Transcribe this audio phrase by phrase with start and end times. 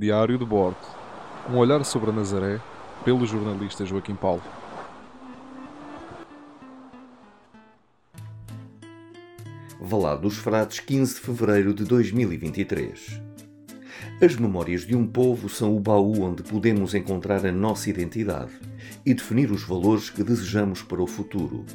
[0.00, 0.78] Diário de Bordo.
[1.50, 2.58] Um olhar sobre a Nazaré,
[3.04, 4.40] pelo jornalista Joaquim Paulo.
[9.78, 13.20] Valado dos Frades, 15 de fevereiro de 2023.
[14.22, 18.58] As memórias de um povo são o baú onde podemos encontrar a nossa identidade
[19.04, 21.66] e definir os valores que desejamos para o futuro.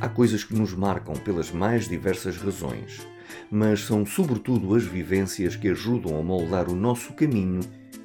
[0.00, 3.06] Há coisas que nos marcam pelas mais diversas razões,
[3.50, 7.60] mas são sobretudo as vivências que ajudam a moldar o nosso caminho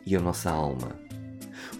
[0.06, 0.96] e a nossa alma.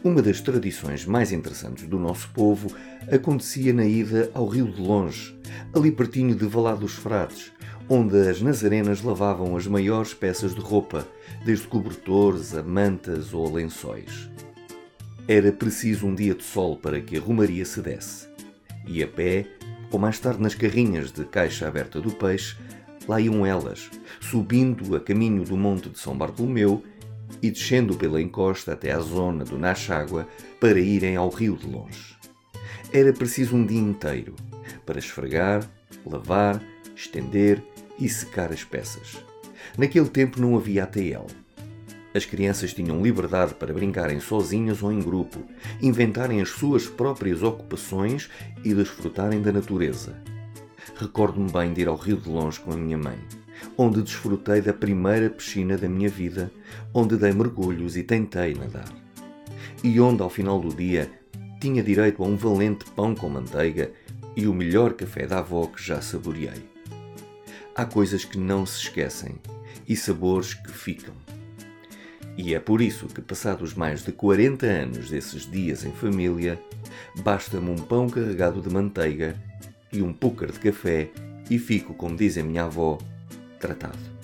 [0.04, 2.72] Uma das tradições mais interessantes do nosso povo
[3.12, 5.38] acontecia na ida ao Rio de Longe,
[5.74, 7.52] ali pertinho de Valado dos Frades,
[7.90, 11.08] onde as nazarenas lavavam as maiores peças de roupa,
[11.46, 14.30] desde cobertores a mantas ou a lençóis.
[15.28, 18.28] Era preciso um dia de sol para que a romaria se desse.
[18.86, 19.46] E a pé,
[19.92, 22.56] ou mais tarde nas carrinhas de caixa aberta do peixe,
[23.08, 26.84] lá iam elas, subindo a caminho do Monte de São Bartolomeu
[27.42, 30.28] e descendo pela encosta até à zona do Nachágua
[30.60, 32.16] para irem ao rio de longe.
[32.92, 34.36] Era preciso um dia inteiro
[34.86, 35.70] para esfregar,
[36.06, 36.62] lavar,
[36.96, 37.62] estender
[38.00, 39.18] e secar as peças.
[39.78, 41.28] Naquele tempo não havia ATL.
[42.18, 45.38] As crianças tinham liberdade para brincarem sozinhas ou em grupo,
[45.80, 48.28] inventarem as suas próprias ocupações
[48.64, 50.20] e desfrutarem da natureza.
[50.96, 53.20] Recordo-me bem de ir ao Rio de Longe com a minha mãe,
[53.78, 56.52] onde desfrutei da primeira piscina da minha vida,
[56.92, 58.92] onde dei mergulhos e tentei nadar.
[59.84, 61.12] E onde, ao final do dia,
[61.62, 63.92] tinha direito a um valente pão com manteiga
[64.36, 66.68] e o melhor café da avó que já saboreei.
[67.76, 69.36] Há coisas que não se esquecem
[69.88, 71.14] e sabores que ficam.
[72.38, 76.60] E é por isso que, passados mais de 40 anos desses dias em família,
[77.18, 79.36] basta-me um pão carregado de manteiga
[79.92, 81.10] e um púcar de café
[81.50, 83.00] e fico, como diz a minha avó,
[83.60, 84.17] tratado.